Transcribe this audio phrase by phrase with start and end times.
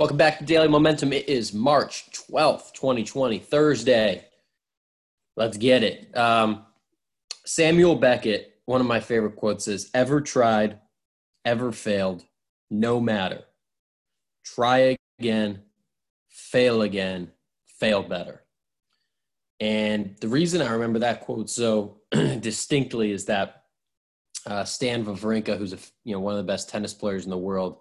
[0.00, 1.12] Welcome back to Daily Momentum.
[1.12, 4.24] It is March 12th, 2020, Thursday.
[5.36, 6.16] Let's get it.
[6.16, 6.64] Um,
[7.44, 10.78] Samuel Beckett, one of my favorite quotes is Ever tried,
[11.44, 12.24] ever failed,
[12.70, 13.42] no matter.
[14.42, 15.64] Try again,
[16.30, 17.32] fail again,
[17.78, 18.40] fail better.
[19.60, 23.64] And the reason I remember that quote so distinctly is that
[24.46, 27.36] uh, Stan Wawrinka, who's a, you know one of the best tennis players in the
[27.36, 27.80] world,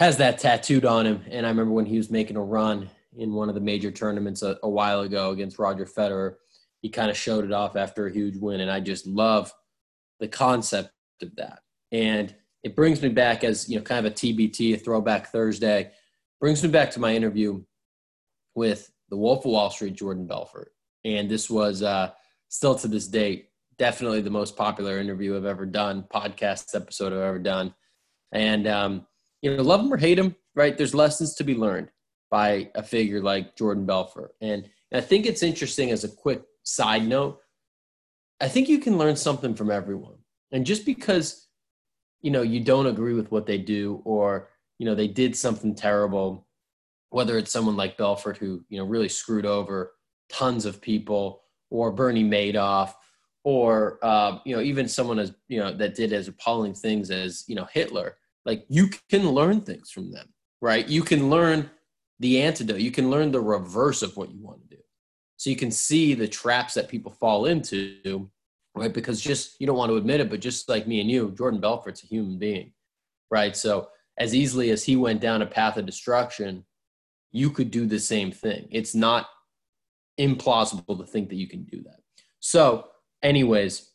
[0.00, 1.22] has that tattooed on him.
[1.30, 4.40] And I remember when he was making a run in one of the major tournaments
[4.42, 6.36] a, a while ago against Roger Federer,
[6.80, 8.60] he kind of showed it off after a huge win.
[8.60, 9.52] And I just love
[10.18, 11.60] the concept of that.
[11.92, 15.90] And it brings me back as, you know, kind of a TBT, a throwback Thursday,
[16.40, 17.62] brings me back to my interview
[18.54, 20.72] with the Wolf of Wall Street, Jordan Belfort.
[21.04, 22.12] And this was uh,
[22.48, 27.18] still to this date, definitely the most popular interview I've ever done, podcast episode I've
[27.18, 27.74] ever done.
[28.32, 29.06] And um,
[29.42, 30.76] you know, love him or hate him, right?
[30.76, 31.88] There's lessons to be learned
[32.30, 34.34] by a figure like Jordan Belfort.
[34.40, 37.40] And, and I think it's interesting as a quick side note.
[38.40, 40.16] I think you can learn something from everyone.
[40.52, 41.48] And just because,
[42.22, 45.74] you know, you don't agree with what they do or, you know, they did something
[45.74, 46.46] terrible,
[47.10, 49.92] whether it's someone like Belfort who, you know, really screwed over
[50.30, 52.94] tons of people or Bernie Madoff
[53.44, 57.44] or, uh, you know, even someone as, you know, that did as appalling things as,
[57.46, 60.28] you know, Hitler like you can learn things from them,
[60.60, 60.88] right?
[60.88, 61.70] You can learn
[62.18, 62.80] the antidote.
[62.80, 64.82] You can learn the reverse of what you want to do.
[65.36, 68.30] So you can see the traps that people fall into,
[68.74, 68.92] right?
[68.92, 71.60] Because just you don't want to admit it, but just like me and you, Jordan
[71.60, 72.72] Belfort's a human being,
[73.30, 73.56] right?
[73.56, 73.88] So
[74.18, 76.64] as easily as he went down a path of destruction,
[77.32, 78.68] you could do the same thing.
[78.70, 79.28] It's not
[80.18, 82.00] implausible to think that you can do that.
[82.40, 82.88] So,
[83.22, 83.90] anyways,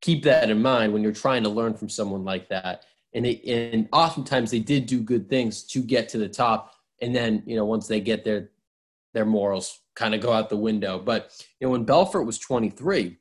[0.00, 3.40] keep that in mind when you're trying to learn from someone like that and they,
[3.46, 6.74] and oftentimes they did do good things to get to the top.
[7.00, 8.50] And then you know once they get there
[9.14, 10.98] their morals kind of go out the window.
[10.98, 13.18] But you know when belfort was 23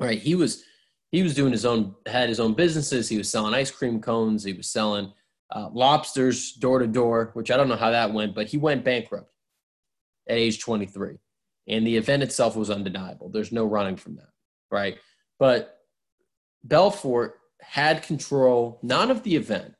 [0.00, 0.64] right he was
[1.10, 3.08] he was doing his own had his own businesses.
[3.08, 4.44] He was selling ice cream cones.
[4.44, 5.12] He was selling
[5.50, 8.84] uh, lobsters door to door which i don't know how that went but he went
[8.84, 9.32] bankrupt
[10.28, 11.16] at age 23
[11.68, 13.30] and the event itself was undeniable.
[13.30, 14.28] There's no running from that
[14.70, 14.98] right?
[15.38, 15.78] But
[16.64, 19.74] belfort had control not of the event,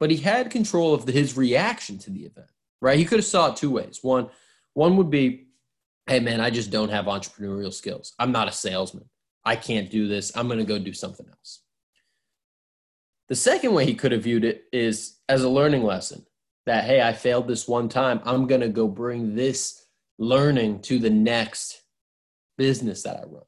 [0.00, 2.48] but he had control of the, his reaction to the event.
[2.80, 2.98] Right?
[2.98, 4.00] He could have saw it two ways.
[4.02, 4.28] One,
[4.74, 5.46] one would be,
[6.06, 8.14] "Hey man, I just don't have entrepreneurial skills.
[8.18, 9.08] I'm not a salesman.
[9.44, 10.36] I can't do this.
[10.36, 11.60] I'm going to go do something else."
[13.28, 16.26] The second way he could have viewed it is as a learning lesson
[16.66, 18.20] that, hey, I failed this one time.
[18.24, 19.86] I'm going to go bring this
[20.18, 21.82] learning to the next
[22.58, 23.44] business that I run.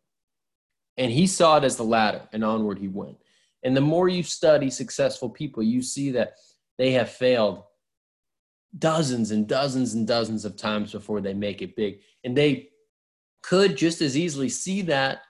[0.97, 3.19] And he saw it as the latter, and onward he went.
[3.63, 6.35] And the more you study successful people, you see that
[6.79, 7.65] they have failed
[8.79, 12.01] dozens and dozens and dozens of times before they make it big.
[12.25, 12.71] And they
[13.43, 15.23] could just as easily see that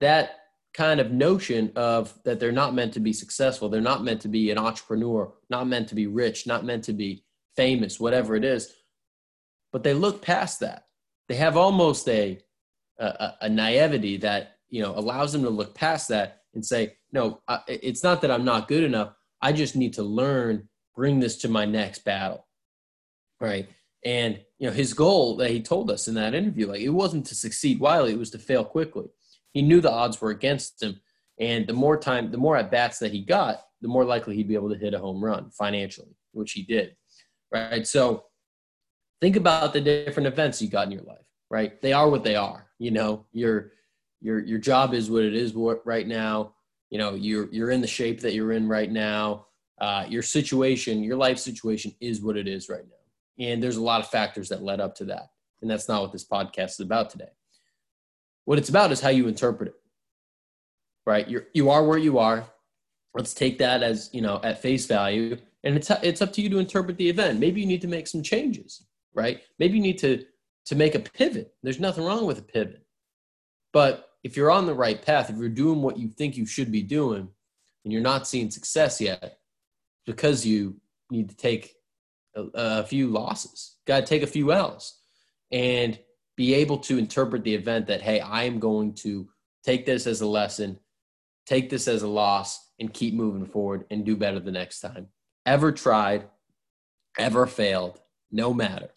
[0.00, 0.36] that
[0.74, 4.28] kind of notion of that they're not meant to be successful, they're not meant to
[4.28, 7.24] be an entrepreneur, not meant to be rich, not meant to be
[7.56, 8.72] famous, whatever it is.
[9.72, 10.84] But they look past that.
[11.28, 12.40] They have almost a
[12.98, 17.40] a, a naivety that you know allows them to look past that and say, no,
[17.66, 19.12] it's not that I'm not good enough.
[19.40, 22.46] I just need to learn, bring this to my next battle.
[23.40, 23.68] Right.
[24.04, 27.26] And, you know, his goal that he told us in that interview, like it wasn't
[27.26, 29.06] to succeed wildly, it was to fail quickly.
[29.52, 31.00] He knew the odds were against him.
[31.38, 34.48] And the more time, the more at bats that he got, the more likely he'd
[34.48, 36.96] be able to hit a home run financially, which he did.
[37.52, 37.86] Right.
[37.86, 38.24] So
[39.20, 41.80] think about the different events you got in your life, right?
[41.80, 42.66] They are what they are.
[42.78, 43.72] You know, your
[44.20, 46.54] your your job is what it is right now.
[46.90, 49.46] You know you're you're in the shape that you're in right now.
[49.80, 53.44] Uh, your situation your life situation is what it is right now.
[53.44, 55.30] And there's a lot of factors that led up to that.
[55.62, 57.30] And that's not what this podcast is about today.
[58.44, 59.74] What it's about is how you interpret it.
[61.06, 61.28] Right?
[61.28, 62.48] You're you are where you are.
[63.14, 65.36] Let's take that as you know at face value.
[65.64, 67.38] And it's it's up to you to interpret the event.
[67.38, 68.84] Maybe you need to make some changes.
[69.14, 69.40] Right?
[69.58, 70.24] Maybe you need to
[70.66, 71.54] to make a pivot.
[71.62, 72.84] There's nothing wrong with a pivot.
[73.72, 76.72] But if you're on the right path, if you're doing what you think you should
[76.72, 77.28] be doing
[77.84, 79.38] and you're not seeing success yet,
[80.06, 80.76] because you
[81.10, 81.76] need to take
[82.34, 84.98] a, a few losses, got to take a few L's
[85.52, 85.98] and
[86.36, 89.28] be able to interpret the event that, hey, I am going to
[89.64, 90.78] take this as a lesson,
[91.46, 95.08] take this as a loss, and keep moving forward and do better the next time.
[95.46, 96.28] Ever tried,
[97.18, 98.00] ever failed,
[98.30, 98.90] no matter.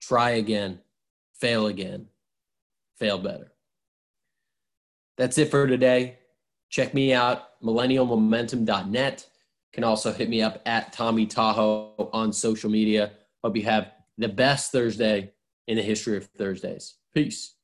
[0.00, 0.80] Try again,
[1.34, 2.06] fail again,
[2.98, 3.53] fail better.
[5.16, 6.18] That's it for today.
[6.70, 9.26] Check me out, millennialmomentum.net.
[9.72, 13.12] can also hit me up at Tommy Tahoe on social media.
[13.42, 15.32] Hope you have the best Thursday
[15.66, 16.94] in the history of Thursdays.
[17.14, 17.54] Peace.